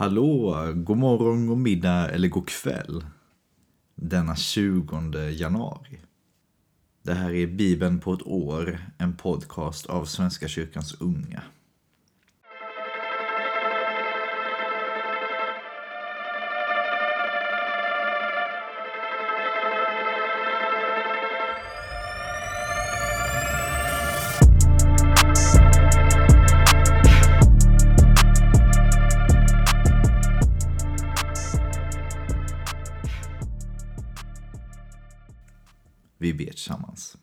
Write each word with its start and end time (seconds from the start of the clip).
Hallå, 0.00 0.56
god 0.74 0.98
morgon, 0.98 1.46
god 1.46 1.58
middag 1.58 2.08
eller 2.08 2.28
god 2.28 2.48
kväll. 2.48 3.04
Denna 3.94 4.36
20 4.36 5.30
januari. 5.30 6.00
Det 7.02 7.14
här 7.14 7.34
är 7.34 7.46
Bibeln 7.46 8.00
på 8.00 8.12
ett 8.12 8.22
år, 8.22 8.80
en 8.98 9.16
podcast 9.16 9.86
av 9.86 10.04
Svenska 10.04 10.48
kyrkans 10.48 11.00
unga. 11.00 11.42
Vi 36.20 36.34
ber 36.34 36.44
tillsammans. 36.44 37.16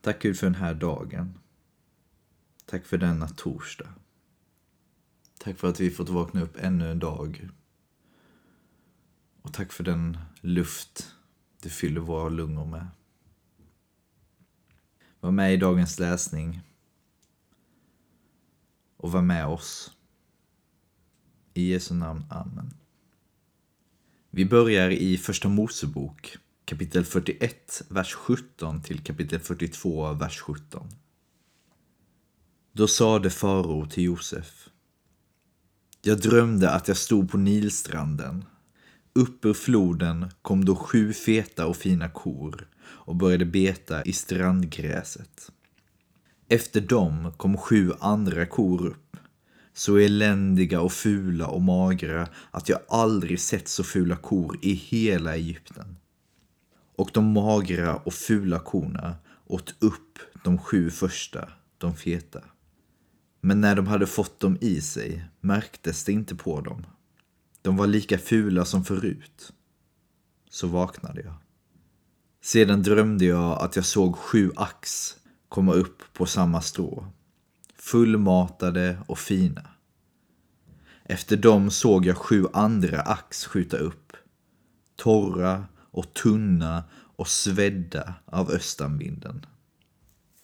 Tack 0.00 0.22
Gud 0.22 0.38
för 0.38 0.46
den 0.46 0.54
här 0.54 0.74
dagen. 0.74 1.38
Tack 2.66 2.86
för 2.86 2.98
denna 2.98 3.28
torsdag. 3.28 3.94
Tack 5.38 5.58
för 5.58 5.68
att 5.68 5.80
vi 5.80 5.90
fått 5.90 6.08
vakna 6.08 6.42
upp 6.42 6.56
ännu 6.56 6.90
en 6.90 6.98
dag. 6.98 7.48
Och 9.42 9.52
tack 9.52 9.72
för 9.72 9.84
den 9.84 10.18
luft 10.40 11.14
du 11.62 11.70
fyller 11.70 12.00
våra 12.00 12.28
lungor 12.28 12.66
med. 12.66 12.86
Var 15.20 15.30
med 15.30 15.54
i 15.54 15.56
dagens 15.56 15.98
läsning. 15.98 16.60
Och 18.96 19.12
var 19.12 19.22
med 19.22 19.46
oss. 19.46 19.96
I 21.54 21.72
Jesu 21.72 21.94
namn, 21.94 22.24
Amen. 22.30 22.74
Vi 24.30 24.44
börjar 24.44 24.90
i 24.90 25.18
Första 25.18 25.48
Mosebok 25.48 26.38
kapitel 26.64 27.04
41, 27.04 27.82
vers 27.88 28.14
17 28.14 28.82
till 28.82 28.98
kapitel 28.98 29.40
42, 29.40 30.12
vers 30.12 30.40
17. 30.40 30.88
Då 32.72 32.88
sade 32.88 33.30
farao 33.30 33.86
till 33.86 34.04
Josef. 34.04 34.68
Jag 36.02 36.20
drömde 36.20 36.70
att 36.70 36.88
jag 36.88 36.96
stod 36.96 37.30
på 37.30 37.38
Nilstranden. 37.38 38.44
Upp 39.12 39.44
ur 39.44 39.54
floden 39.54 40.30
kom 40.42 40.64
då 40.64 40.76
sju 40.76 41.12
feta 41.12 41.66
och 41.66 41.76
fina 41.76 42.08
kor 42.08 42.68
och 42.84 43.16
började 43.16 43.44
beta 43.44 44.02
i 44.02 44.12
strandgräset. 44.12 45.52
Efter 46.48 46.80
dem 46.80 47.32
kom 47.36 47.56
sju 47.56 47.92
andra 48.00 48.46
kor 48.46 48.86
upp, 48.86 49.16
så 49.72 49.96
eländiga 49.96 50.80
och 50.80 50.92
fula 50.92 51.46
och 51.46 51.62
magra 51.62 52.28
att 52.50 52.68
jag 52.68 52.78
aldrig 52.88 53.40
sett 53.40 53.68
så 53.68 53.84
fula 53.84 54.16
kor 54.16 54.58
i 54.62 54.72
hela 54.72 55.34
Egypten 55.34 55.96
och 56.96 57.10
de 57.12 57.32
magra 57.32 57.96
och 57.96 58.14
fula 58.14 58.58
korna 58.58 59.16
åt 59.46 59.74
upp 59.78 60.18
de 60.44 60.58
sju 60.58 60.90
första, 60.90 61.48
de 61.78 61.96
feta. 61.96 62.40
Men 63.40 63.60
när 63.60 63.76
de 63.76 63.86
hade 63.86 64.06
fått 64.06 64.40
dem 64.40 64.58
i 64.60 64.80
sig 64.80 65.24
märktes 65.40 66.04
det 66.04 66.12
inte 66.12 66.34
på 66.34 66.60
dem. 66.60 66.86
De 67.62 67.76
var 67.76 67.86
lika 67.86 68.18
fula 68.18 68.64
som 68.64 68.84
förut. 68.84 69.52
Så 70.50 70.66
vaknade 70.66 71.20
jag. 71.20 71.34
Sedan 72.42 72.82
drömde 72.82 73.24
jag 73.24 73.62
att 73.62 73.76
jag 73.76 73.84
såg 73.84 74.16
sju 74.16 74.50
ax 74.56 75.16
komma 75.48 75.72
upp 75.72 76.02
på 76.12 76.26
samma 76.26 76.60
strå. 76.60 77.06
Fullmatade 77.76 78.98
och 79.06 79.18
fina. 79.18 79.62
Efter 81.04 81.36
dem 81.36 81.70
såg 81.70 82.06
jag 82.06 82.16
sju 82.16 82.46
andra 82.52 83.00
ax 83.00 83.46
skjuta 83.46 83.76
upp. 83.76 84.12
Torra 84.96 85.64
och 85.94 86.14
tunna 86.14 86.84
och 87.16 87.28
svedda 87.28 88.14
av 88.26 88.50
östanvinden. 88.50 89.46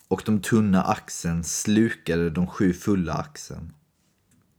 Och 0.08 0.22
de 0.26 0.41
tunna 0.41 0.82
axen 0.82 1.44
slukade 1.44 2.30
de 2.30 2.47
sju 2.47 2.72
fulla 2.72 3.12
axen. 3.12 3.72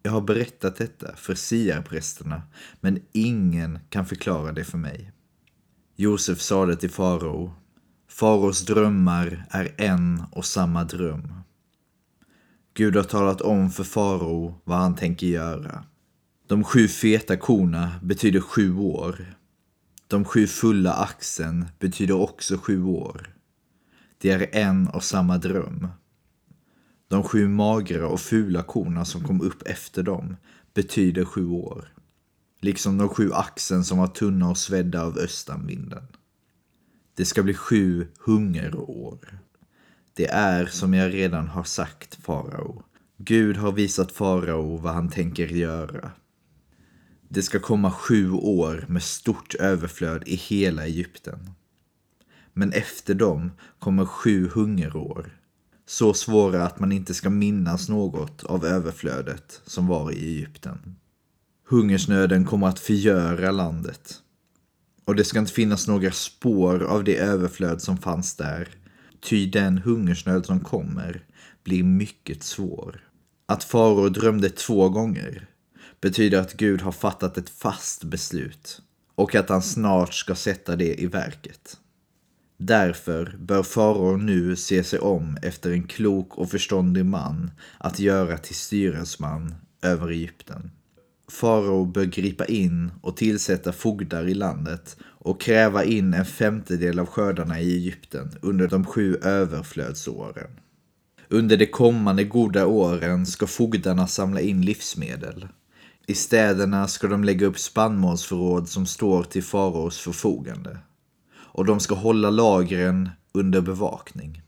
Jag 0.03 0.11
har 0.11 0.21
berättat 0.21 0.75
detta 0.75 1.15
för 1.15 1.35
siarprästerna, 1.35 2.41
men 2.81 2.99
ingen 3.11 3.79
kan 3.89 4.05
förklara 4.05 4.51
det 4.51 4.63
för 4.63 4.77
mig. 4.77 5.11
Josef 5.95 6.41
sade 6.41 6.75
till 6.75 6.89
farao, 6.89 7.53
faraos 8.09 8.65
drömmar 8.65 9.45
är 9.49 9.73
en 9.77 10.23
och 10.31 10.45
samma 10.45 10.83
dröm. 10.83 11.33
Gud 12.73 12.95
har 12.95 13.03
talat 13.03 13.41
om 13.41 13.71
för 13.71 13.83
farao 13.83 14.61
vad 14.63 14.77
han 14.77 14.95
tänker 14.95 15.27
göra. 15.27 15.83
De 16.47 16.63
sju 16.63 16.87
feta 16.87 17.37
korna 17.37 17.91
betyder 18.01 18.39
sju 18.39 18.77
år 18.77 19.35
de 20.11 20.25
sju 20.25 20.47
fulla 20.47 20.93
axen 20.93 21.65
betyder 21.79 22.21
också 22.21 22.57
sju 22.57 22.83
år. 22.83 23.35
Det 24.17 24.31
är 24.31 24.55
en 24.55 24.87
och 24.87 25.03
samma 25.03 25.37
dröm. 25.37 25.87
De 27.07 27.23
sju 27.23 27.47
magra 27.47 28.07
och 28.07 28.19
fula 28.19 28.63
korna 28.63 29.05
som 29.05 29.23
kom 29.23 29.41
upp 29.41 29.67
efter 29.67 30.03
dem 30.03 30.35
betyder 30.73 31.25
sju 31.25 31.47
år. 31.47 31.93
Liksom 32.61 32.97
de 32.97 33.09
sju 33.09 33.31
axen 33.33 33.83
som 33.83 33.97
var 33.97 34.07
tunna 34.07 34.49
och 34.49 34.57
svedda 34.57 35.03
av 35.03 35.17
östanvinden. 35.17 36.07
Det 37.15 37.25
ska 37.25 37.43
bli 37.43 37.53
sju 37.53 38.07
hungerår. 38.19 39.39
Det 40.13 40.27
är 40.27 40.65
som 40.65 40.93
jag 40.93 41.13
redan 41.13 41.47
har 41.47 41.63
sagt, 41.63 42.15
farao. 42.15 42.83
Gud 43.17 43.57
har 43.57 43.71
visat 43.71 44.11
farao 44.11 44.77
vad 44.77 44.93
han 44.93 45.09
tänker 45.09 45.47
göra. 45.47 46.11
Det 47.33 47.41
ska 47.41 47.59
komma 47.59 47.91
sju 47.91 48.31
år 48.31 48.85
med 48.87 49.03
stort 49.03 49.55
överflöd 49.55 50.23
i 50.25 50.35
hela 50.35 50.85
Egypten. 50.85 51.49
Men 52.53 52.73
efter 52.73 53.13
dem 53.13 53.51
kommer 53.79 54.05
sju 54.05 54.49
hungerår. 54.53 55.37
Så 55.85 56.13
svåra 56.13 56.65
att 56.65 56.79
man 56.79 56.91
inte 56.91 57.13
ska 57.13 57.29
minnas 57.29 57.89
något 57.89 58.43
av 58.43 58.65
överflödet 58.65 59.61
som 59.65 59.87
var 59.87 60.11
i 60.11 60.25
Egypten. 60.25 60.95
Hungersnöden 61.67 62.45
kommer 62.45 62.67
att 62.67 62.79
förgöra 62.79 63.51
landet. 63.51 64.13
Och 65.05 65.15
det 65.15 65.23
ska 65.23 65.39
inte 65.39 65.53
finnas 65.53 65.87
några 65.87 66.11
spår 66.11 66.83
av 66.83 67.03
det 67.03 67.15
överflöd 67.15 67.81
som 67.81 67.97
fanns 67.97 68.35
där. 68.35 68.67
Ty 69.21 69.45
den 69.45 69.77
hungersnöd 69.77 70.45
som 70.45 70.59
kommer 70.59 71.25
blir 71.63 71.83
mycket 71.83 72.43
svår. 72.43 73.03
Att 73.45 73.63
faror 73.63 74.09
drömde 74.09 74.49
två 74.49 74.89
gånger 74.89 75.47
betyder 76.01 76.39
att 76.39 76.53
Gud 76.53 76.81
har 76.81 76.91
fattat 76.91 77.37
ett 77.37 77.49
fast 77.49 78.03
beslut 78.03 78.81
och 79.15 79.35
att 79.35 79.49
han 79.49 79.61
snart 79.61 80.13
ska 80.13 80.35
sätta 80.35 80.75
det 80.75 81.01
i 81.01 81.05
verket. 81.05 81.77
Därför 82.57 83.35
bör 83.39 83.63
farao 83.63 84.17
nu 84.17 84.55
se 84.55 84.83
sig 84.83 84.99
om 84.99 85.37
efter 85.41 85.71
en 85.71 85.83
klok 85.83 86.37
och 86.37 86.49
förståndig 86.49 87.05
man 87.05 87.51
att 87.77 87.99
göra 87.99 88.37
till 88.37 88.55
styresman 88.55 89.55
över 89.81 90.07
Egypten. 90.07 90.71
Farao 91.31 91.85
bör 91.85 92.05
gripa 92.05 92.45
in 92.45 92.91
och 93.01 93.17
tillsätta 93.17 93.71
fogdar 93.71 94.27
i 94.27 94.33
landet 94.33 94.97
och 95.03 95.41
kräva 95.41 95.83
in 95.83 96.13
en 96.13 96.25
femtedel 96.25 96.99
av 96.99 97.05
skördarna 97.05 97.61
i 97.61 97.75
Egypten 97.75 98.31
under 98.41 98.67
de 98.67 98.85
sju 98.85 99.15
överflödsåren. 99.15 100.49
Under 101.29 101.57
de 101.57 101.65
kommande 101.65 102.23
goda 102.23 102.65
åren 102.65 103.25
ska 103.25 103.47
fogdarna 103.47 104.07
samla 104.07 104.41
in 104.41 104.61
livsmedel 104.61 105.47
i 106.07 106.15
städerna 106.15 106.87
ska 106.87 107.07
de 107.07 107.23
lägga 107.23 107.47
upp 107.47 107.59
spannmålsförråd 107.59 108.69
som 108.69 108.85
står 108.85 109.23
till 109.23 109.43
faraos 109.43 109.97
förfogande. 109.97 110.77
Och 111.33 111.65
de 111.65 111.79
ska 111.79 111.95
hålla 111.95 112.29
lagren 112.29 113.09
under 113.31 113.61
bevakning. 113.61 114.41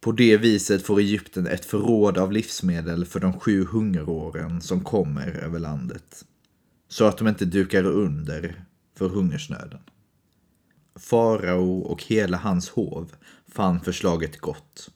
På 0.00 0.12
det 0.12 0.36
viset 0.36 0.82
får 0.82 0.98
Egypten 0.98 1.46
ett 1.46 1.64
förråd 1.64 2.18
av 2.18 2.32
livsmedel 2.32 3.04
för 3.04 3.20
de 3.20 3.40
sju 3.40 3.64
hungeråren 3.64 4.60
som 4.60 4.80
kommer 4.80 5.28
över 5.28 5.58
landet. 5.58 6.24
Så 6.88 7.04
att 7.04 7.18
de 7.18 7.28
inte 7.28 7.44
dukar 7.44 7.84
under 7.84 8.64
för 8.98 9.08
hungersnöden. 9.08 9.80
Farao 10.98 11.78
och 11.78 12.02
hela 12.02 12.36
hans 12.36 12.68
hov 12.68 13.12
fann 13.48 13.80
förslaget 13.80 14.40
gott. 14.40 14.90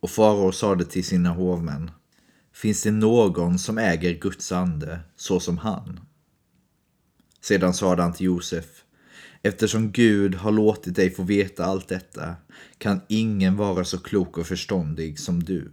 Och 0.00 0.10
farao 0.10 0.52
sade 0.52 0.84
till 0.84 1.04
sina 1.04 1.30
hovmän 1.30 1.90
Finns 2.56 2.82
det 2.82 2.90
någon 2.90 3.58
som 3.58 3.78
äger 3.78 4.14
Guds 4.14 4.52
ande 4.52 5.00
så 5.16 5.40
som 5.40 5.58
han? 5.58 6.00
Sedan 7.40 7.74
sade 7.74 8.02
han 8.02 8.12
till 8.12 8.26
Josef, 8.26 8.84
eftersom 9.42 9.92
Gud 9.92 10.34
har 10.34 10.52
låtit 10.52 10.96
dig 10.96 11.10
få 11.10 11.22
veta 11.22 11.64
allt 11.64 11.88
detta 11.88 12.36
kan 12.78 13.00
ingen 13.08 13.56
vara 13.56 13.84
så 13.84 13.98
klok 13.98 14.38
och 14.38 14.46
förståndig 14.46 15.18
som 15.18 15.42
du. 15.42 15.70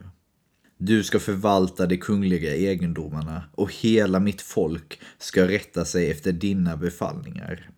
Du 0.78 1.04
ska 1.04 1.20
förvalta 1.20 1.86
de 1.86 1.98
kungliga 1.98 2.56
egendomarna 2.56 3.44
och 3.52 3.74
hela 3.74 4.20
mitt 4.20 4.42
folk 4.42 5.02
ska 5.18 5.48
rätta 5.48 5.86
sig 5.86 6.12
efter 6.12 6.32
dina 6.32 6.78
befallningar. 6.78 7.70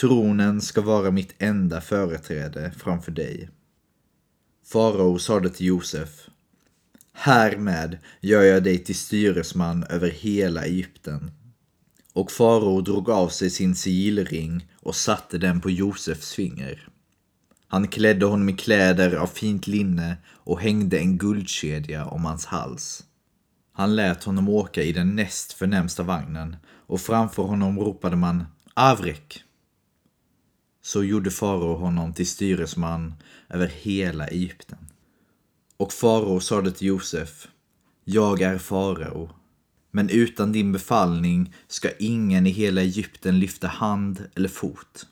Tronen 0.00 0.60
ska 0.60 0.80
vara 0.80 1.10
mitt 1.10 1.34
enda 1.38 1.80
företräde 1.80 2.72
framför 2.78 3.12
dig. 3.12 3.50
Farao 4.66 5.18
sade 5.18 5.50
till 5.50 5.66
Josef, 5.66 6.28
Härmed 7.18 7.98
gör 8.20 8.42
jag 8.42 8.62
dig 8.62 8.78
till 8.78 8.94
styresman 8.94 9.84
över 9.84 10.10
hela 10.10 10.64
Egypten. 10.64 11.30
Och 12.12 12.32
farao 12.32 12.80
drog 12.80 13.10
av 13.10 13.28
sig 13.28 13.50
sin 13.50 13.74
sigillring 13.74 14.66
och 14.74 14.96
satte 14.96 15.38
den 15.38 15.60
på 15.60 15.70
Josefs 15.70 16.34
finger. 16.34 16.88
Han 17.68 17.88
klädde 17.88 18.26
honom 18.26 18.48
i 18.48 18.52
kläder 18.52 19.16
av 19.16 19.26
fint 19.26 19.66
linne 19.66 20.16
och 20.28 20.60
hängde 20.60 20.98
en 20.98 21.18
guldkedja 21.18 22.06
om 22.06 22.24
hans 22.24 22.46
hals. 22.46 23.04
Han 23.72 23.96
lät 23.96 24.24
honom 24.24 24.48
åka 24.48 24.82
i 24.82 24.92
den 24.92 25.16
näst 25.16 25.52
förnämsta 25.52 26.02
vagnen 26.02 26.56
och 26.86 27.00
framför 27.00 27.42
honom 27.42 27.78
ropade 27.78 28.16
man 28.16 28.44
Avrek. 28.74 29.44
Så 30.82 31.04
gjorde 31.04 31.30
farao 31.30 31.76
honom 31.76 32.14
till 32.14 32.26
styresman 32.26 33.14
över 33.48 33.66
hela 33.66 34.26
Egypten. 34.26 34.78
Och 35.76 35.92
farao 35.92 36.40
sade 36.40 36.72
till 36.72 36.86
Josef, 36.86 37.48
jag 38.04 38.42
är 38.42 38.58
farao, 38.58 39.30
men 39.90 40.10
utan 40.10 40.52
din 40.52 40.72
befallning 40.72 41.54
ska 41.68 41.90
ingen 41.98 42.46
i 42.46 42.50
hela 42.50 42.80
Egypten 42.80 43.38
lyfta 43.38 43.68
hand 43.68 44.28
eller 44.34 44.48
fot. 44.48 45.06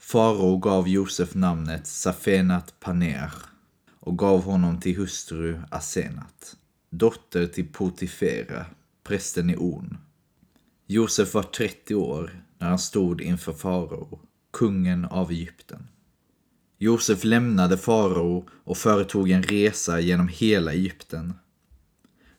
Farao 0.00 0.56
gav 0.56 0.88
Josef 0.88 1.34
namnet 1.34 1.86
Safenat 1.86 2.80
Paner 2.80 3.32
och 4.00 4.18
gav 4.18 4.42
honom 4.42 4.80
till 4.80 4.96
hustru 4.96 5.60
Asenat, 5.70 6.56
dotter 6.90 7.46
till 7.46 7.72
Potifera, 7.72 8.66
prästen 9.04 9.50
i 9.50 9.56
On. 9.56 9.98
Josef 10.86 11.34
var 11.34 11.42
30 11.42 11.94
år 11.94 12.44
när 12.58 12.68
han 12.68 12.78
stod 12.78 13.20
inför 13.20 13.52
farao, 13.52 14.20
kungen 14.52 15.04
av 15.04 15.30
Egypten. 15.30 15.88
Josef 16.78 17.24
lämnade 17.24 17.78
farao 17.78 18.48
och 18.64 18.76
företog 18.76 19.30
en 19.30 19.42
resa 19.42 20.00
genom 20.00 20.28
hela 20.28 20.72
Egypten. 20.72 21.34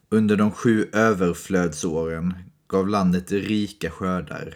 Under 0.10 0.36
de 0.36 0.52
sju 0.52 0.90
överflödsåren 0.94 2.34
gav 2.68 2.88
landet 2.88 3.32
rika 3.32 3.92
skördar. 3.92 4.56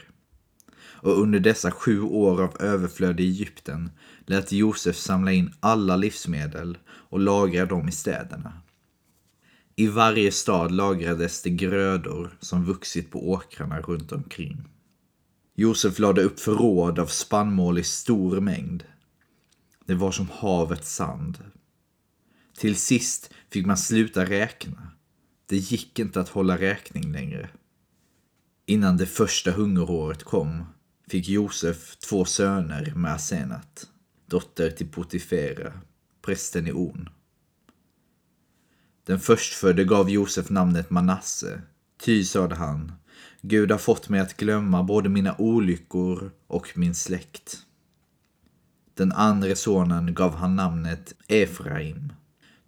Och 1.03 1.21
under 1.21 1.39
dessa 1.39 1.71
sju 1.71 2.01
år 2.01 2.41
av 2.43 2.61
överflöd 2.61 3.19
i 3.19 3.23
Egypten 3.23 3.91
lät 4.25 4.51
Josef 4.51 4.95
samla 4.95 5.31
in 5.31 5.53
alla 5.59 5.95
livsmedel 5.95 6.77
och 6.87 7.19
lagra 7.19 7.65
dem 7.65 7.89
i 7.89 7.91
städerna. 7.91 8.53
I 9.75 9.87
varje 9.87 10.31
stad 10.31 10.71
lagrades 10.71 11.41
det 11.41 11.49
grödor 11.49 12.37
som 12.39 12.65
vuxit 12.65 13.11
på 13.11 13.31
åkrarna 13.31 13.81
runt 13.81 14.11
omkring. 14.11 14.63
Josef 15.55 15.99
lade 15.99 16.21
upp 16.21 16.39
förråd 16.39 16.99
av 16.99 17.05
spannmål 17.05 17.77
i 17.77 17.83
stor 17.83 18.39
mängd. 18.39 18.83
Det 19.85 19.95
var 19.95 20.11
som 20.11 20.29
havets 20.29 20.95
sand. 20.95 21.43
Till 22.57 22.75
sist 22.75 23.33
fick 23.49 23.65
man 23.65 23.77
sluta 23.77 24.25
räkna. 24.25 24.91
Det 25.45 25.57
gick 25.57 25.99
inte 25.99 26.21
att 26.21 26.29
hålla 26.29 26.57
räkning 26.57 27.11
längre. 27.11 27.49
Innan 28.65 28.97
det 28.97 29.05
första 29.05 29.51
hungeråret 29.51 30.23
kom 30.23 30.63
fick 31.07 31.29
Josef 31.29 31.95
två 31.95 32.25
söner 32.25 32.93
med 32.95 33.13
Asenat, 33.13 33.87
dotter 34.25 34.71
till 34.71 34.87
Potifera, 34.87 35.73
prästen 36.21 36.67
i 36.67 36.71
On. 36.71 37.09
Den 39.05 39.19
förstfödde 39.19 39.83
gav 39.83 40.09
Josef 40.09 40.49
namnet 40.49 40.89
Manasse, 40.89 41.61
ty 42.01 42.23
sade 42.23 42.55
han, 42.55 42.91
Gud 43.41 43.71
har 43.71 43.77
fått 43.77 44.09
mig 44.09 44.19
att 44.19 44.37
glömma 44.37 44.83
både 44.83 45.09
mina 45.09 45.35
olyckor 45.37 46.31
och 46.47 46.77
min 46.77 46.95
släkt. 46.95 47.65
Den 49.01 49.11
andra 49.11 49.55
sonen 49.55 50.13
gav 50.13 50.35
han 50.35 50.55
namnet 50.55 51.13
Efraim. 51.27 52.13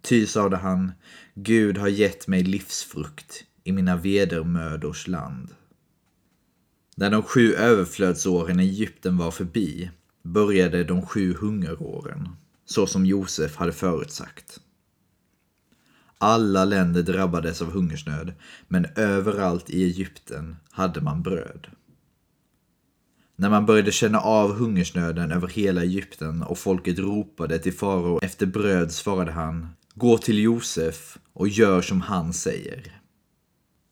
Ty 0.02 0.26
sade 0.26 0.56
han, 0.56 0.92
Gud 1.34 1.78
har 1.78 1.88
gett 1.88 2.26
mig 2.28 2.42
livsfrukt 2.42 3.44
i 3.64 3.72
mina 3.72 3.96
vedermödors 3.96 5.08
land. 5.08 5.54
När 6.96 7.10
de 7.10 7.22
sju 7.22 7.54
överflödsåren 7.54 8.60
i 8.60 8.62
Egypten 8.62 9.16
var 9.16 9.30
förbi 9.30 9.90
började 10.22 10.84
de 10.84 11.06
sju 11.06 11.34
hungeråren, 11.34 12.28
så 12.64 12.86
som 12.86 13.06
Josef 13.06 13.56
hade 13.56 13.72
förutsagt. 13.72 14.60
Alla 16.18 16.64
länder 16.64 17.02
drabbades 17.02 17.62
av 17.62 17.70
hungersnöd, 17.70 18.32
men 18.68 18.86
överallt 18.96 19.70
i 19.70 19.84
Egypten 19.84 20.56
hade 20.70 21.00
man 21.00 21.22
bröd. 21.22 21.66
När 23.36 23.50
man 23.50 23.66
började 23.66 23.92
känna 23.92 24.20
av 24.20 24.52
hungersnöden 24.52 25.32
över 25.32 25.48
hela 25.48 25.82
Egypten 25.82 26.42
och 26.42 26.58
folket 26.58 26.98
ropade 26.98 27.58
till 27.58 27.72
farao 27.72 28.18
efter 28.22 28.46
bröd 28.46 28.92
svarade 28.92 29.32
han 29.32 29.68
Gå 29.94 30.18
till 30.18 30.38
Josef 30.38 31.18
och 31.32 31.48
gör 31.48 31.82
som 31.82 32.00
han 32.00 32.32
säger. 32.32 33.00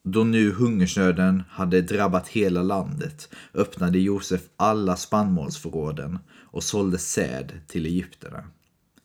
Då 0.04 0.24
nu 0.24 0.52
hungersnöden 0.52 1.42
hade 1.48 1.82
drabbat 1.82 2.28
hela 2.28 2.62
landet 2.62 3.28
öppnade 3.54 3.98
Josef 3.98 4.40
alla 4.56 4.96
spannmålsförråden 4.96 6.18
och 6.30 6.62
sålde 6.62 6.98
säd 6.98 7.52
till 7.66 7.86
egyptierna 7.86 8.44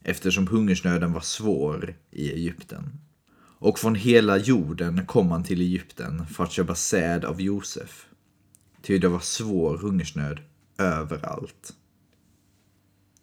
eftersom 0.04 0.48
hungersnöden 0.48 1.13
var 1.13 1.22
svår 1.22 1.95
i 2.12 2.31
Egypten. 2.31 3.00
Och 3.60 3.80
från 3.80 3.95
hela 3.95 4.38
jorden 4.38 5.06
kom 5.06 5.31
han 5.31 5.44
till 5.44 5.62
Egypten 5.62 6.25
för 6.25 6.44
att 6.44 6.51
köpa 6.51 6.75
säd 6.75 7.25
av 7.25 7.42
Josef. 7.42 8.06
Ty 8.81 8.97
det 8.97 9.07
var 9.07 9.19
svår 9.19 9.77
hungersnöd 9.77 10.39
överallt. 10.77 11.74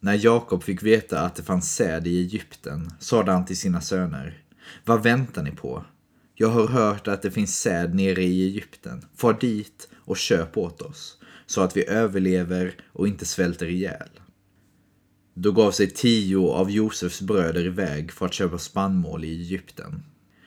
När 0.00 0.24
Jakob 0.24 0.62
fick 0.62 0.82
veta 0.82 1.20
att 1.20 1.36
det 1.36 1.42
fanns 1.42 1.74
säd 1.74 2.06
i 2.06 2.18
Egypten 2.18 2.90
sade 2.98 3.32
han 3.32 3.44
till 3.44 3.58
sina 3.58 3.80
söner. 3.80 4.42
Vad 4.84 5.02
väntar 5.02 5.42
ni 5.42 5.50
på? 5.50 5.84
Jag 6.34 6.48
har 6.48 6.66
hört 6.66 7.08
att 7.08 7.22
det 7.22 7.30
finns 7.30 7.60
säd 7.60 7.94
nere 7.94 8.22
i 8.22 8.46
Egypten. 8.46 9.06
Far 9.16 9.32
dit 9.40 9.88
och 9.94 10.16
köp 10.16 10.56
åt 10.56 10.82
oss, 10.82 11.18
så 11.46 11.60
att 11.60 11.76
vi 11.76 11.86
överlever 11.88 12.74
och 12.92 13.08
inte 13.08 13.26
svälter 13.26 13.66
ihjäl. 13.66 14.08
Då 15.34 15.52
gav 15.52 15.70
sig 15.70 15.90
tio 15.90 16.50
av 16.50 16.70
Josefs 16.70 17.20
bröder 17.20 17.66
iväg 17.66 18.12
för 18.12 18.26
att 18.26 18.34
köpa 18.34 18.58
spannmål 18.58 19.24
i 19.24 19.30
Egypten. 19.30 20.02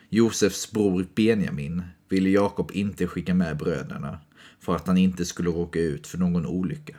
Josefs 0.09 0.71
bror 0.71 1.07
Benjamin 1.15 1.83
ville 2.09 2.29
Jakob 2.29 2.71
inte 2.73 3.07
skicka 3.07 3.33
med 3.33 3.57
bröderna 3.57 4.19
för 4.59 4.75
att 4.75 4.87
han 4.87 4.97
inte 4.97 5.25
skulle 5.25 5.49
råka 5.49 5.79
ut 5.79 6.07
för 6.07 6.17
någon 6.17 6.45
olycka. 6.45 6.95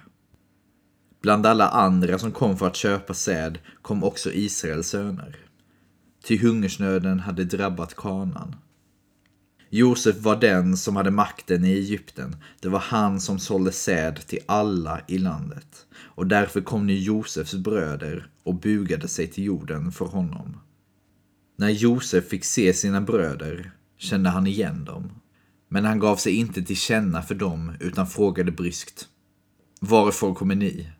Bland 1.23 1.47
alla 1.47 1.69
andra 1.69 2.19
som 2.19 2.33
kom 2.33 2.57
för 2.57 2.67
att 2.67 2.77
köpa 2.77 3.15
säd 3.15 3.59
kom 3.83 4.05
också 4.05 4.33
Israels 4.33 4.89
söner. 4.89 5.37
Ty 6.25 6.39
hungersnöden 6.39 7.21
hade 7.21 7.45
drabbat 7.45 7.95
kanan. 7.95 8.57
Josef 9.71 10.17
var 10.17 10.37
den 10.37 10.77
som 10.77 10.97
hade 10.97 11.11
makten 11.11 11.65
i 11.65 11.71
Egypten. 11.71 12.37
Det 12.61 12.69
var 12.69 12.79
han 12.79 13.21
som 13.21 13.39
sålde 13.39 13.73
säd 13.73 14.17
till 14.27 14.39
alla 14.47 15.01
i 15.09 15.19
landet. 15.19 15.87
Och 15.95 16.27
därför 16.27 16.61
kom 16.61 16.87
nu 16.87 16.95
Josefs 16.95 17.55
bröder 17.55 18.31
och 18.43 18.55
bugade 18.55 19.09
sig 19.09 19.27
till 19.27 19.45
jorden 19.45 19.93
för 19.93 20.05
honom. 20.05 20.61
När 21.57 21.69
Josef 21.69 22.29
fick 22.29 22.45
se 22.45 22.75
sina 22.75 23.01
bröder 23.01 23.73
kände 23.99 24.31
han 24.31 24.47
igen 24.47 24.85
dem. 24.85 25.11
Men 25.69 25.85
han 25.85 25.99
gav 25.99 26.17
sig 26.17 26.35
inte 26.35 26.63
till 26.63 26.77
känna 26.77 27.23
för 27.23 27.35
dem 27.35 27.73
utan 27.81 28.07
frågade 28.07 28.53
bryskt. 28.53 29.09
Varifrån 29.81 30.35
kommer 30.35 30.55
ni? 30.55 30.91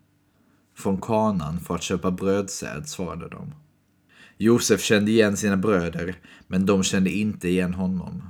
Från 0.77 1.01
kanan 1.01 1.61
för 1.61 1.75
att 1.75 1.83
köpa 1.83 2.11
brödsäd, 2.11 2.89
svarade 2.89 3.29
de. 3.29 3.55
Josef 4.37 4.83
kände 4.83 5.11
igen 5.11 5.37
sina 5.37 5.57
bröder, 5.57 6.17
men 6.47 6.67
de 6.67 6.83
kände 6.83 7.11
inte 7.11 7.49
igen 7.49 7.75
honom. 7.75 8.23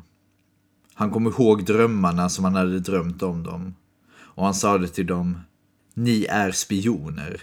Han 0.94 1.10
kom 1.10 1.26
ihåg 1.26 1.64
drömmarna 1.64 2.28
som 2.28 2.44
han 2.44 2.54
hade 2.54 2.80
drömt 2.80 3.22
om 3.22 3.42
dem. 3.42 3.74
Och 4.18 4.44
han 4.44 4.54
sade 4.54 4.88
till 4.88 5.06
dem, 5.06 5.40
Ni 5.94 6.24
är 6.24 6.50
spioner. 6.52 7.40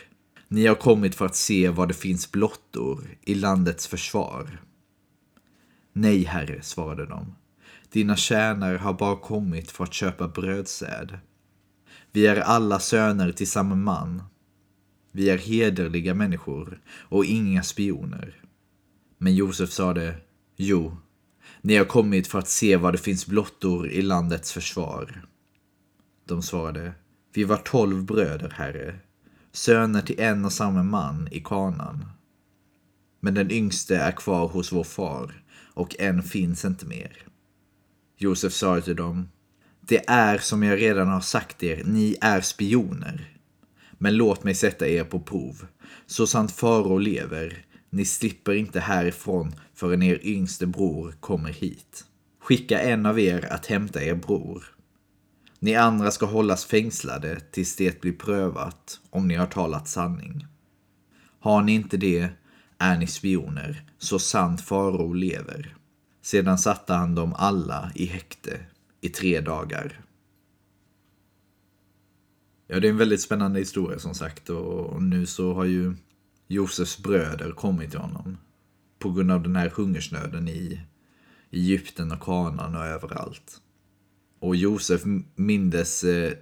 Ni 0.48 0.68
har 0.68 0.76
kommit 0.76 1.16
för 1.16 1.26
att 1.26 1.36
se 1.36 1.70
var 1.70 1.88
det 1.88 1.94
finns 1.94 2.32
blottor 2.32 3.18
i 3.22 3.36
landets 3.36 3.88
försvar. 3.88 4.62
Nej, 5.94 6.24
herre, 6.24 6.62
svarade 6.62 7.06
de. 7.06 7.36
Dina 7.96 8.16
tjänare 8.16 8.78
har 8.78 8.94
bara 8.94 9.16
kommit 9.16 9.72
för 9.72 9.84
att 9.84 9.94
köpa 9.94 10.28
brödsäd. 10.28 11.20
Vi 12.12 12.28
är 12.28 12.36
alla 12.36 12.80
söner 12.80 13.32
till 13.32 13.50
samma 13.50 13.76
man. 13.76 14.24
Vi 15.12 15.30
är 15.30 15.38
hederliga 15.38 16.14
människor 16.14 16.82
och 16.90 17.26
inga 17.26 17.64
spioner. 17.64 18.42
Men 19.18 19.36
Josef 19.36 19.72
sade, 19.72 20.16
jo, 20.56 20.98
ni 21.62 21.76
har 21.76 21.86
kommit 21.86 22.28
för 22.28 22.40
att 22.40 22.50
se 22.50 22.78
var 22.78 22.92
det 22.92 22.98
finns 22.98 23.28
blottor 23.28 23.88
i 23.90 24.02
landets 24.02 24.52
försvar. 24.52 25.26
De 26.26 26.42
svarade, 26.42 26.94
vi 27.34 27.44
var 27.44 27.58
tolv 27.58 28.04
bröder, 28.04 28.50
herre, 28.50 29.00
söner 29.52 30.02
till 30.02 30.20
en 30.20 30.46
och 30.46 30.54
samma 30.54 30.84
man 30.84 31.28
i 31.32 31.40
kanan. 31.40 32.06
Men 33.20 33.34
den 33.34 33.52
yngste 33.52 33.98
är 33.98 34.12
kvar 34.12 34.48
hos 34.48 34.72
vår 34.72 34.84
far 34.84 35.44
och 35.74 35.96
en 36.00 36.24
finns 36.24 36.66
inte 36.66 36.86
mer. 36.86 37.26
Josef 38.18 38.54
sa 38.54 38.82
till 38.82 38.96
dem, 38.96 39.30
det 39.82 40.10
är 40.10 40.38
som 40.38 40.64
jag 40.64 40.82
redan 40.82 41.08
har 41.08 41.22
sagt 41.22 41.64
er, 41.64 41.84
ni 41.86 42.18
är 42.22 42.42
spioner. 42.42 43.38
Men 43.98 44.18
låt 44.18 44.44
mig 44.44 44.56
sätta 44.56 44.88
er 44.88 45.04
på 45.04 45.20
prov. 45.20 45.66
Så 46.06 46.28
sant 46.28 46.52
farao 46.52 46.98
lever, 46.98 47.66
ni 47.90 48.06
slipper 48.06 48.54
inte 48.54 48.80
härifrån 48.80 49.56
förrän 49.74 50.04
er 50.04 50.20
yngste 50.24 50.68
bror 50.68 51.16
kommer 51.20 51.50
hit. 51.50 52.06
Skicka 52.42 52.80
en 52.80 53.06
av 53.06 53.20
er 53.20 53.54
att 53.54 53.66
hämta 53.66 54.04
er 54.04 54.16
bror. 54.16 54.64
Ni 55.60 55.76
andra 55.76 56.12
ska 56.12 56.26
hållas 56.26 56.66
fängslade 56.66 57.40
tills 57.40 57.76
det 57.76 58.02
blir 58.02 58.14
prövat 58.14 59.00
om 59.10 59.28
ni 59.28 59.36
har 59.36 59.48
talat 59.48 59.88
sanning. 59.88 60.48
Har 61.40 61.62
ni 61.62 61.74
inte 61.74 61.98
det 61.98 62.30
är 62.78 62.98
ni 62.98 63.08
spioner, 63.08 63.84
så 63.98 64.20
sant 64.20 64.62
farao 64.62 65.14
lever. 65.14 65.76
Sedan 66.26 66.58
satte 66.58 66.94
han 66.94 67.16
dem 67.16 67.34
alla 67.38 67.92
i 67.96 68.06
häkte 68.06 68.60
i 69.02 69.10
tre 69.10 69.42
dagar. 69.42 70.02
Ja, 72.68 72.80
det 72.80 72.88
är 72.88 72.92
en 72.92 72.98
väldigt 72.98 73.22
spännande 73.22 73.60
historia 73.60 74.00
som 74.00 74.14
sagt 74.14 74.50
och 74.50 75.04
nu 75.04 75.26
så 75.26 75.54
har 75.54 75.66
ju 75.66 75.96
Josefs 76.48 77.04
bröder 77.04 77.52
kommit 77.52 77.92
till 77.92 78.00
honom 78.00 78.38
på 79.00 79.12
grund 79.12 79.32
av 79.32 79.44
den 79.44 79.56
här 79.56 79.70
hungersnöden 79.70 80.48
i 80.48 80.82
Egypten 81.52 82.12
och 82.12 82.22
Kanaan 82.22 82.76
och 82.76 82.86
överallt. 82.86 83.62
Och 84.40 84.56
Josef 84.56 85.02
mindes 85.36 86.04
eh, 86.04 86.34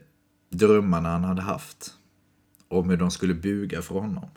drömmarna 0.50 1.10
han 1.10 1.24
hade 1.24 1.42
haft 1.42 1.94
om 2.68 2.90
hur 2.90 2.98
de 2.98 3.12
skulle 3.12 3.34
buga 3.34 3.82
för 3.82 4.00
honom. 4.00 4.30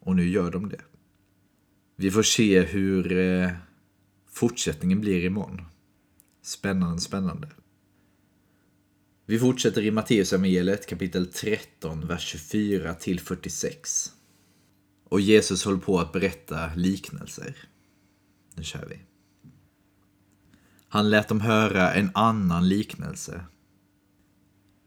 Och 0.00 0.16
nu 0.16 0.28
gör 0.28 0.50
de 0.50 0.68
det. 0.68 0.82
Vi 1.96 2.10
får 2.10 2.22
se 2.22 2.60
hur 2.60 3.12
eh, 3.12 3.50
fortsättningen 4.38 5.00
blir 5.00 5.24
imorgon. 5.24 5.60
Spännande, 6.42 7.00
spännande. 7.00 7.48
Vi 9.26 9.38
fortsätter 9.38 9.82
i 9.82 9.90
Matteusevangeliet 9.90 10.86
kapitel 10.86 11.26
13, 11.26 12.06
vers 12.06 12.22
24 12.22 12.94
till 12.94 13.20
46. 13.20 14.12
Och 15.04 15.20
Jesus 15.20 15.64
håller 15.64 15.78
på 15.78 16.00
att 16.00 16.12
berätta 16.12 16.74
liknelser. 16.74 17.56
Nu 18.54 18.62
kör 18.62 18.86
vi. 18.86 18.98
Han 20.88 21.10
lät 21.10 21.28
dem 21.28 21.40
höra 21.40 21.94
en 21.94 22.10
annan 22.14 22.68
liknelse. 22.68 23.44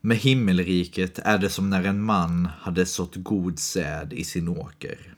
Med 0.02 0.18
himmelriket 0.18 1.20
är 1.20 1.38
det 1.38 1.50
som 1.50 1.70
när 1.70 1.84
en 1.84 2.02
man 2.02 2.46
hade 2.46 2.86
sått 2.86 3.16
god 3.16 3.60
säd 3.60 4.14
i 4.14 4.24
sin 4.24 4.48
åker. 4.48 5.16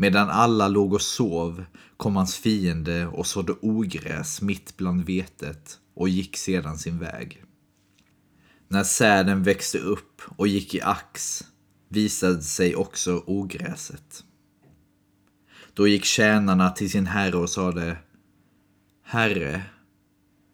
Medan 0.00 0.30
alla 0.30 0.68
låg 0.68 0.92
och 0.92 1.02
sov 1.02 1.64
kom 1.96 2.16
hans 2.16 2.36
fiende 2.36 3.06
och 3.06 3.26
sådde 3.26 3.52
ogräs 3.60 4.42
mitt 4.42 4.76
bland 4.76 5.04
vetet 5.04 5.78
och 5.94 6.08
gick 6.08 6.36
sedan 6.36 6.78
sin 6.78 6.98
väg. 6.98 7.44
När 8.68 8.84
säden 8.84 9.42
växte 9.42 9.78
upp 9.78 10.22
och 10.36 10.48
gick 10.48 10.74
i 10.74 10.80
ax 10.82 11.44
visade 11.88 12.42
sig 12.42 12.76
också 12.76 13.24
ogräset. 13.26 14.24
Då 15.74 15.88
gick 15.88 16.04
tjänarna 16.04 16.70
till 16.70 16.90
sin 16.90 17.06
herre 17.06 17.36
och 17.36 17.50
sade 17.50 17.96
Herre, 19.02 19.62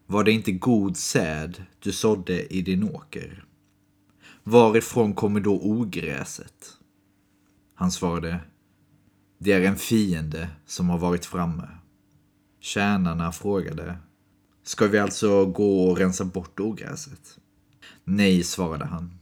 var 0.06 0.24
det 0.24 0.32
inte 0.32 0.52
god 0.52 0.96
säd 0.96 1.64
du 1.78 1.92
sådde 1.92 2.54
i 2.54 2.62
din 2.62 2.90
åker? 2.90 3.44
Varifrån 4.42 5.14
kommer 5.14 5.40
då 5.40 5.60
ogräset? 5.62 6.72
Han 7.74 7.90
svarade 7.90 8.40
det 9.38 9.52
är 9.52 9.60
en 9.60 9.76
fiende 9.76 10.48
som 10.66 10.88
har 10.88 10.98
varit 10.98 11.26
framme. 11.26 11.68
Tjänarna 12.60 13.32
frågade 13.32 13.98
Ska 14.62 14.86
vi 14.86 14.98
alltså 14.98 15.46
gå 15.46 15.90
och 15.90 15.98
rensa 15.98 16.24
bort 16.24 16.60
ogräset? 16.60 17.38
Nej, 18.04 18.42
svarade 18.42 18.84
han. 18.84 19.18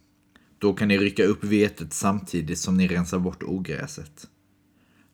Då 0.59 0.75
kan 0.75 0.89
ni 0.89 0.99
rycka 0.99 1.25
upp 1.25 1.45
vetet 1.45 1.93
samtidigt 1.93 2.59
som 2.59 2.77
ni 2.77 2.89
rensar 2.89 3.19
bort 3.19 3.43
ogräset. 3.43 4.29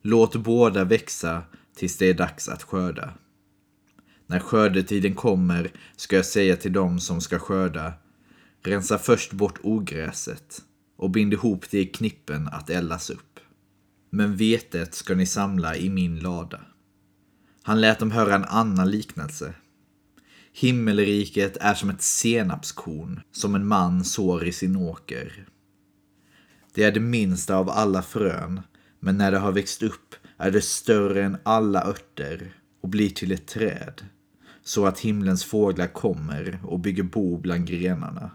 Låt 0.01 0.35
båda 0.35 0.83
växa 0.83 1.43
tills 1.75 1.97
det 1.97 2.09
är 2.09 2.13
dags 2.13 2.49
att 2.49 2.63
skörda. 2.63 3.13
När 4.27 4.39
skördetiden 4.39 5.15
kommer 5.15 5.71
ska 5.95 6.15
jag 6.15 6.25
säga 6.25 6.55
till 6.55 6.73
dem 6.73 6.99
som 6.99 7.21
ska 7.21 7.39
skörda, 7.39 7.93
rensa 8.63 8.97
först 8.97 9.31
bort 9.33 9.59
ogräset 9.63 10.61
och 10.95 11.09
bind 11.09 11.33
ihop 11.33 11.65
det 11.71 11.79
i 11.79 11.85
knippen 11.85 12.47
att 12.47 12.69
eldas 12.69 13.09
upp. 13.09 13.30
Men 14.13 14.35
vetet 14.35 14.93
ska 14.93 15.15
ni 15.15 15.25
samla 15.25 15.75
i 15.75 15.89
min 15.89 16.19
lada. 16.19 16.61
Han 17.63 17.81
lät 17.81 17.99
dem 17.99 18.11
höra 18.11 18.35
en 18.35 18.43
annan 18.43 18.91
liknelse. 18.91 19.53
Himmelriket 20.53 21.57
är 21.57 21.73
som 21.73 21.89
ett 21.89 22.01
senapskorn 22.01 23.21
som 23.31 23.55
en 23.55 23.67
man 23.67 24.03
sår 24.03 24.45
i 24.45 24.51
sin 24.51 24.75
åker. 24.75 25.47
Det 26.73 26.83
är 26.83 26.91
det 26.91 26.99
minsta 26.99 27.55
av 27.55 27.69
alla 27.69 28.01
frön, 28.01 28.61
men 28.99 29.17
när 29.17 29.31
det 29.31 29.37
har 29.37 29.51
växt 29.51 29.83
upp 29.83 30.15
är 30.37 30.51
det 30.51 30.61
större 30.61 31.23
än 31.23 31.37
alla 31.43 31.83
örter 31.83 32.53
och 32.81 32.89
blir 32.89 33.09
till 33.09 33.31
ett 33.31 33.47
träd, 33.47 34.05
så 34.63 34.85
att 34.85 34.99
himlens 34.99 35.43
fåglar 35.43 35.87
kommer 35.87 36.59
och 36.65 36.79
bygger 36.79 37.03
bo 37.03 37.37
bland 37.37 37.67
grenarna. 37.67 38.31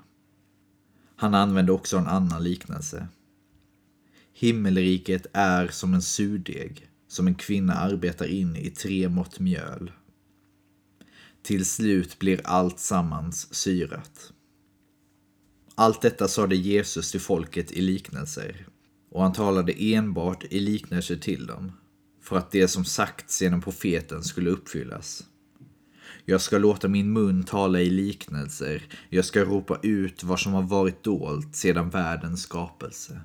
Han 1.17 1.35
använde 1.35 1.73
också 1.73 1.99
en 1.99 2.07
annan 2.07 2.45
liknelse. 2.45 3.09
Himmelriket 4.39 5.27
är 5.33 5.69
som 5.69 5.95
en 5.95 6.03
surdeg 6.03 6.89
som 7.09 7.27
en 7.27 7.35
kvinna 7.35 7.75
arbetar 7.75 8.27
in 8.27 8.57
i 8.57 8.71
tre 8.71 9.09
mått 9.09 9.41
mjöl. 9.41 9.93
Till 11.43 11.65
slut 11.65 12.19
blir 12.19 12.41
allt 12.45 12.79
sammans 12.79 13.55
syrat. 13.55 14.33
Allt 15.75 16.03
detta 16.03 16.29
sade 16.29 16.57
Jesus 16.57 17.11
till 17.11 17.21
folket 17.21 17.73
i 17.73 17.81
liknelser, 17.81 18.67
och 19.11 19.23
han 19.23 19.33
talade 19.33 19.73
enbart 19.95 20.45
i 20.51 20.61
liknelser 20.61 21.17
till 21.17 21.47
dem, 21.47 21.73
för 22.23 22.37
att 22.37 22.51
det 22.51 22.69
som 22.69 22.85
sagts 22.85 23.43
genom 23.43 23.63
profeten 23.63 24.25
skulle 24.25 24.51
uppfyllas. 24.51 25.25
Jag 26.25 26.41
ska 26.41 26.59
låta 26.59 26.89
min 26.89 27.13
mun 27.13 27.45
tala 27.45 27.81
i 27.81 27.91
liknelser, 27.91 28.83
jag 29.09 29.25
ska 29.25 29.45
ropa 29.45 29.79
ut 29.83 30.25
vad 30.25 30.41
som 30.41 30.53
har 30.53 30.63
varit 30.63 31.05
dolt 31.05 31.57
sedan 31.57 31.91
världens 31.91 32.43
skapelse. 32.43 33.21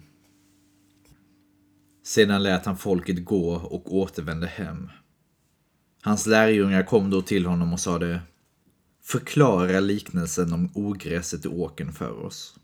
Sedan 2.03 2.43
lät 2.43 2.65
han 2.65 2.77
folket 2.77 3.25
gå 3.25 3.53
och 3.53 3.95
återvände 3.95 4.47
hem. 4.47 4.89
Hans 6.01 6.25
lärjungar 6.25 6.83
kom 6.83 7.09
då 7.09 7.21
till 7.21 7.45
honom 7.45 7.73
och 7.73 7.79
sade 7.79 8.21
Förklara 9.03 9.79
liknelsen 9.79 10.53
om 10.53 10.71
ogräset 10.73 11.45
i 11.45 11.47
åken 11.47 11.93
för 11.93 12.25
oss. 12.25 12.55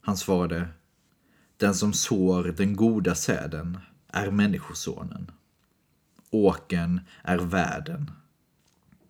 Han 0.00 0.16
svarade 0.16 0.68
Den 1.56 1.74
som 1.74 1.92
sår 1.92 2.54
den 2.56 2.76
goda 2.76 3.14
säden 3.14 3.78
är 4.08 4.30
människosonen. 4.30 5.30
Åken 6.30 7.00
är 7.22 7.38
världen. 7.38 8.10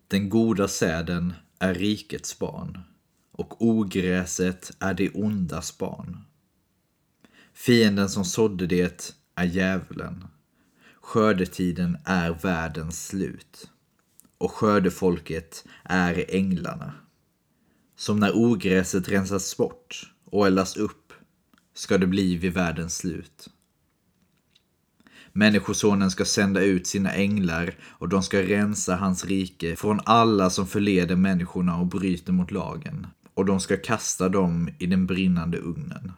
Den 0.07 0.29
goda 0.29 0.67
säden 0.67 1.33
är 1.59 1.73
rikets 1.73 2.39
barn 2.39 2.83
och 3.31 3.65
ogräset 3.65 4.71
är 4.79 4.93
det 4.93 5.09
ondas 5.09 5.77
barn. 5.77 6.17
Fienden 7.53 8.09
som 8.09 8.25
sådde 8.25 8.67
det 8.67 9.18
är 9.39 9.45
djävulen. 9.45 10.27
Skördetiden 11.01 11.97
är 12.05 12.31
världens 12.31 13.07
slut 13.07 13.69
och 14.37 14.51
skördefolket 14.51 15.65
är 15.83 16.25
änglarna. 16.29 16.93
Som 17.95 18.19
när 18.19 18.31
ogräset 18.35 19.09
rensas 19.09 19.57
bort 19.57 20.13
och 20.25 20.47
eldas 20.47 20.77
upp 20.77 21.13
ska 21.73 21.97
det 21.97 22.07
bli 22.07 22.37
vid 22.37 22.53
världens 22.53 22.97
slut. 22.97 23.49
Människosonen 25.31 26.11
ska 26.11 26.25
sända 26.25 26.61
ut 26.61 26.87
sina 26.87 27.13
änglar 27.13 27.75
och 27.83 28.09
de 28.09 28.23
ska 28.23 28.41
rensa 28.41 28.95
hans 28.95 29.25
rike 29.25 29.75
från 29.75 29.99
alla 30.05 30.49
som 30.49 30.67
förleder 30.67 31.15
människorna 31.15 31.77
och 31.77 31.87
bryter 31.87 32.33
mot 32.33 32.51
lagen. 32.51 33.07
Och 33.33 33.45
de 33.45 33.59
ska 33.59 33.77
kasta 33.77 34.29
dem 34.29 34.69
i 34.79 34.85
den 34.85 35.05
brinnande 35.05 35.57
ugnen. 35.57 36.11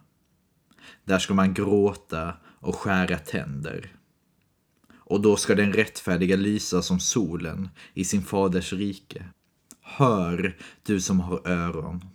Där 1.05 1.19
ska 1.19 1.33
man 1.33 1.53
gråta 1.53 2.33
och 2.61 2.75
skära 2.75 3.17
tänder 3.17 3.95
och 5.11 5.21
då 5.21 5.35
ska 5.35 5.55
den 5.55 5.73
rättfärdiga 5.73 6.35
lysa 6.35 6.81
som 6.81 6.99
solen 6.99 7.69
i 7.93 8.05
sin 8.05 8.21
faders 8.21 8.73
rike. 8.73 9.25
Hör, 9.81 10.57
du 10.83 11.01
som 11.01 11.19
har 11.19 11.47
öron. 11.47 12.05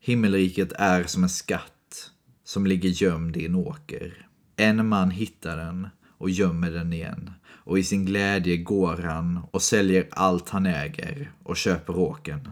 Himmelriket 0.00 0.72
är 0.72 1.04
som 1.04 1.22
en 1.22 1.28
skatt 1.28 2.10
som 2.44 2.66
ligger 2.66 2.88
gömd 2.88 3.36
i 3.36 3.46
en 3.46 3.54
åker. 3.54 4.26
En 4.56 4.88
man 4.88 5.10
hittar 5.10 5.56
den 5.56 5.88
och 6.18 6.30
gömmer 6.30 6.70
den 6.70 6.92
igen 6.92 7.30
och 7.46 7.78
i 7.78 7.84
sin 7.84 8.04
glädje 8.04 8.56
går 8.56 8.96
han 8.96 9.40
och 9.50 9.62
säljer 9.62 10.08
allt 10.10 10.48
han 10.48 10.66
äger 10.66 11.32
och 11.42 11.56
köper 11.56 11.98
åken. 11.98 12.48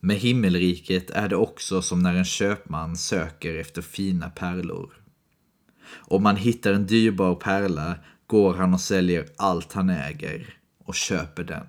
Med 0.00 0.16
himmelriket 0.16 1.10
är 1.10 1.28
det 1.28 1.36
också 1.36 1.82
som 1.82 2.02
när 2.02 2.14
en 2.14 2.24
köpman 2.24 2.96
söker 2.96 3.54
efter 3.54 3.82
fina 3.82 4.30
pärlor. 4.30 5.07
Om 5.96 6.22
man 6.22 6.36
hittar 6.36 6.72
en 6.72 6.86
dyrbar 6.86 7.34
pärla 7.34 7.98
går 8.26 8.54
han 8.54 8.74
och 8.74 8.80
säljer 8.80 9.28
allt 9.36 9.72
han 9.72 9.90
äger 9.90 10.54
och 10.84 10.94
köper 10.94 11.44
den. 11.44 11.66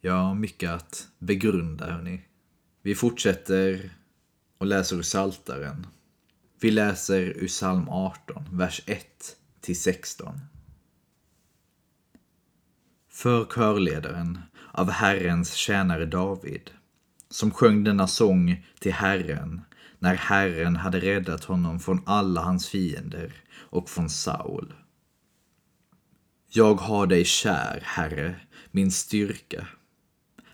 Ja, 0.00 0.34
mycket 0.34 0.70
att 0.70 1.08
begrunda 1.18 1.92
hörni. 1.92 2.22
Vi 2.82 2.94
fortsätter 2.94 3.90
och 4.58 4.66
läser 4.66 4.96
ur 4.96 5.02
Saltaren. 5.02 5.86
Vi 6.60 6.70
läser 6.70 7.22
ur 7.22 7.48
psalm 7.48 7.88
18, 7.88 8.44
vers 8.50 8.82
1 8.86 9.06
till 9.60 9.80
16. 9.80 10.40
För 13.08 13.44
körledaren 13.44 14.38
av 14.72 14.90
Herrens 14.90 15.52
tjänare 15.52 16.06
David, 16.06 16.70
som 17.30 17.50
sjöng 17.50 17.84
denna 17.84 18.06
sång 18.06 18.66
till 18.78 18.92
Herren 18.92 19.60
när 19.98 20.14
Herren 20.14 20.76
hade 20.76 21.00
räddat 21.00 21.44
honom 21.44 21.80
från 21.80 22.02
alla 22.06 22.40
hans 22.40 22.68
fiender 22.68 23.32
och 23.52 23.90
från 23.90 24.10
Saul. 24.10 24.74
Jag 26.48 26.74
har 26.74 27.06
dig 27.06 27.24
kär, 27.24 27.80
Herre, 27.84 28.34
min 28.70 28.90
styrka. 28.90 29.66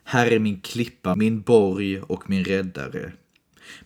Herre 0.05 0.39
min 0.39 0.61
klippa, 0.61 1.17
min 1.17 1.43
borg 1.43 2.01
och 2.01 2.31
min 2.31 2.45
räddare. 2.45 3.13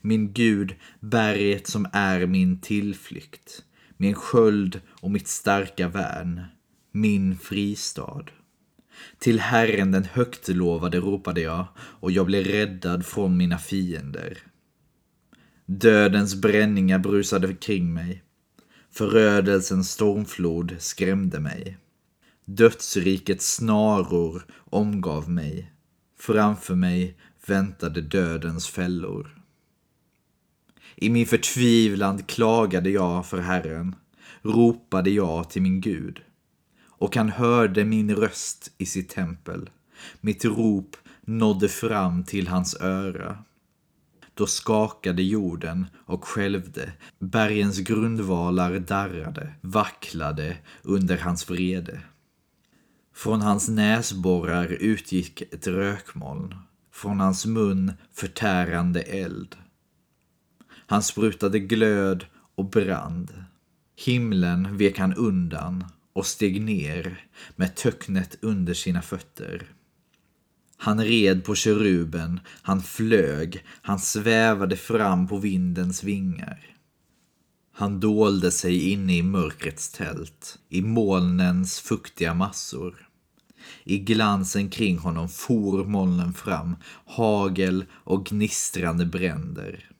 Min 0.01 0.33
Gud, 0.33 0.75
berget 1.01 1.67
som 1.67 1.87
är 1.93 2.27
min 2.27 2.61
tillflykt, 2.61 3.65
min 3.97 4.15
sköld 4.15 4.81
och 4.91 5.11
mitt 5.11 5.29
starka 5.29 5.89
värn, 5.89 6.45
min 6.93 7.39
fristad. 7.39 8.25
Till 9.19 9.41
Herren 9.41 9.93
den 9.93 10.05
högtlovade 10.05 11.01
ropade 11.01 11.41
jag 11.41 11.67
och 11.79 12.11
jag 12.11 12.27
blev 12.27 12.45
räddad 12.45 13.07
från 13.07 13.37
mina 13.37 13.59
fiender. 13.59 14.39
Dödens 15.69 16.35
bränningar 16.35 16.99
brusade 16.99 17.55
kring 17.55 17.95
mig. 17.95 18.23
Förödelsens 18.91 19.91
stormflod 19.91 20.77
skrämde 20.79 21.41
mig. 21.41 21.79
Dödsrikets 22.45 23.55
snaror 23.55 24.47
omgav 24.65 25.31
mig. 25.31 25.73
Framför 26.19 26.75
mig 26.75 27.17
väntade 27.47 28.01
dödens 28.01 28.69
fällor. 28.69 29.43
I 30.97 31.11
min 31.11 31.27
förtvivlan 31.27 32.23
klagade 32.23 32.91
jag 32.91 33.27
för 33.27 33.39
Herren, 33.39 33.95
ropade 34.43 35.11
jag 35.11 35.51
till 35.51 35.63
min 35.63 35.81
Gud. 35.81 36.21
Och 36.85 37.17
han 37.17 37.29
hörde 37.29 37.85
min 37.85 38.17
röst 38.17 38.73
i 38.79 38.87
sitt 38.87 39.09
tempel. 39.09 39.71
Mitt 40.21 40.45
rop 40.45 40.97
nådde 41.21 41.69
fram 41.69 42.25
till 42.25 42.49
hans 42.49 42.81
öra. 42.81 43.45
Då 44.37 44.47
skakade 44.47 45.23
jorden 45.23 45.87
och 46.07 46.25
skälvde, 46.25 46.93
bergens 47.19 47.78
grundvalar 47.78 48.78
darrade, 48.78 49.52
vacklade 49.61 50.57
under 50.83 51.19
hans 51.19 51.50
vrede. 51.50 52.00
Från 53.14 53.40
hans 53.40 53.69
näsborrar 53.69 54.66
utgick 54.66 55.43
ett 55.43 55.66
rökmoln, 55.66 56.55
från 56.93 57.21
hans 57.21 57.47
mun 57.47 57.93
förtärande 58.12 59.02
eld. 59.02 59.57
Han 60.87 61.02
sprutade 61.02 61.59
glöd 61.59 62.25
och 62.55 62.71
brand. 62.71 63.45
Himlen 64.05 64.76
vek 64.76 64.99
han 64.99 65.14
undan 65.14 65.85
och 66.12 66.26
steg 66.26 66.61
ner 66.61 67.26
med 67.57 67.75
töcknet 67.75 68.38
under 68.40 68.75
sina 68.75 69.02
fötter. 69.02 69.75
Han 70.76 71.04
red 71.04 71.45
på 71.45 71.54
keruben, 71.54 72.40
han 72.62 72.83
flög, 72.83 73.64
han 73.83 73.99
svävade 73.99 74.76
fram 74.76 75.28
på 75.28 75.38
vindens 75.38 76.04
vingar. 76.04 76.76
Han 77.73 78.00
dolde 78.00 78.50
sig 78.50 78.90
inne 78.90 79.16
i 79.16 79.23
mörkrets 79.23 79.92
tält, 79.92 80.59
i 80.68 80.83
molnens 80.83 81.80
fuktiga 81.80 82.35
massor. 82.35 83.09
I 83.85 83.99
glansen 83.99 84.71
kring 84.71 84.99
honom 84.99 85.28
for 85.28 85.85
molnen 85.85 86.33
fram, 86.33 86.76
hagel 87.06 87.85
och 87.92 88.26
gnistrande 88.26 89.06
bränder. 89.06 89.90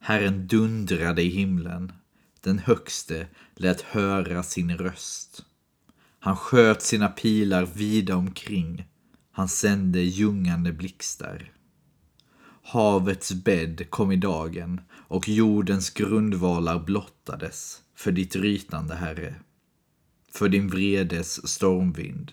Herren 0.00 0.46
dundrade 0.46 1.22
i 1.22 1.28
himlen. 1.28 1.92
Den 2.40 2.58
högste 2.58 3.26
lät 3.56 3.80
höra 3.80 4.42
sin 4.42 4.78
röst. 4.78 5.44
Han 6.20 6.36
sköt 6.36 6.82
sina 6.82 7.08
pilar 7.08 7.66
vida 7.74 8.16
omkring. 8.16 8.84
Han 9.32 9.48
sände 9.48 10.00
ljungande 10.00 10.72
blixtar. 10.72 11.52
Havets 12.62 13.32
bädd 13.32 13.90
kom 13.90 14.12
i 14.12 14.16
dagen 14.16 14.80
och 14.92 15.28
jordens 15.28 15.90
grundvalar 15.90 16.78
blottades 16.78 17.82
för 17.94 18.12
ditt 18.12 18.36
rytande, 18.36 18.94
Herre, 18.94 19.34
för 20.32 20.48
din 20.48 20.68
vredes 20.68 21.48
stormvind. 21.48 22.32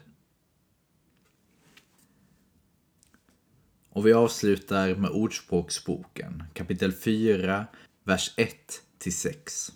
Och 3.90 4.06
vi 4.06 4.14
avslutar 4.14 4.96
med 4.96 5.10
Ordspråksboken, 5.10 6.44
kapitel 6.54 6.94
4, 6.94 7.68
vers 8.04 8.34
1 8.38 8.56
till 8.98 9.16
6. 9.16 9.72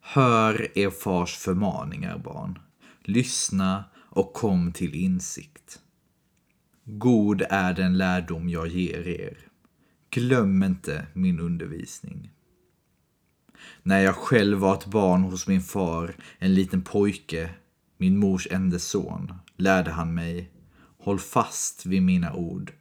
Hör 0.00 0.78
er 0.78 0.90
fars 0.90 1.36
förmaningar, 1.36 2.18
barn. 2.18 2.58
Lyssna 3.02 3.84
och 4.12 4.32
kom 4.32 4.72
till 4.72 4.94
insikt. 4.94 5.80
God 6.84 7.42
är 7.50 7.74
den 7.74 7.98
lärdom 7.98 8.48
jag 8.48 8.68
ger 8.68 9.08
er. 9.08 9.38
Glöm 10.10 10.62
inte 10.62 11.06
min 11.12 11.40
undervisning. 11.40 12.30
När 13.82 14.00
jag 14.00 14.14
själv 14.14 14.58
var 14.58 14.74
ett 14.74 14.86
barn 14.86 15.22
hos 15.22 15.46
min 15.46 15.62
far, 15.62 16.14
en 16.38 16.54
liten 16.54 16.82
pojke, 16.82 17.50
min 17.96 18.18
mors 18.18 18.48
enda 18.50 18.78
son, 18.78 19.34
lärde 19.56 19.90
han 19.90 20.14
mig 20.14 20.50
Håll 20.98 21.18
fast 21.18 21.86
vid 21.86 22.02
mina 22.02 22.34
ord. 22.34 22.72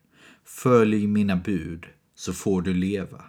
Följ 0.43 1.07
mina 1.07 1.35
bud, 1.35 1.85
så 2.15 2.33
får 2.33 2.61
du 2.61 2.73
leva. 2.73 3.23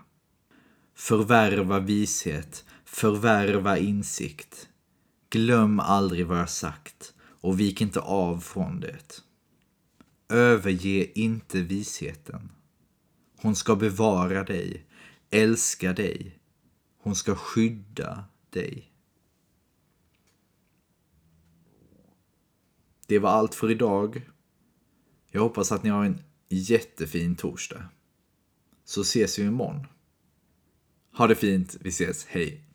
Förvärva 0.94 1.80
vishet, 1.80 2.64
förvärva 2.84 3.78
insikt. 3.78 4.68
Glöm 5.30 5.80
aldrig 5.80 6.26
vad 6.26 6.38
jag 6.38 6.50
sagt 6.50 7.14
och 7.42 7.60
vik 7.60 7.80
inte 7.80 8.00
av 8.00 8.40
från 8.40 8.80
det. 8.80 9.22
Överge 10.28 11.12
inte 11.14 11.60
visheten. 11.60 12.50
Hon 13.36 13.56
ska 13.56 13.76
bevara 13.76 14.44
dig, 14.44 14.86
älska 15.30 15.92
dig. 15.92 16.38
Hon 16.98 17.16
ska 17.16 17.34
skydda 17.34 18.24
dig. 18.50 18.92
Det 23.06 23.18
var 23.18 23.30
allt 23.30 23.54
för 23.54 23.70
idag. 23.70 24.30
Jag 25.30 25.40
hoppas 25.40 25.72
att 25.72 25.82
ni 25.82 25.90
har 25.90 26.04
en 26.04 26.18
jättefin 26.48 27.36
torsdag. 27.36 27.88
Så 28.84 29.00
ses 29.00 29.38
vi 29.38 29.42
imorgon. 29.42 29.86
Ha 31.12 31.26
det 31.26 31.34
fint, 31.34 31.76
vi 31.80 31.88
ses, 31.88 32.26
hej! 32.26 32.71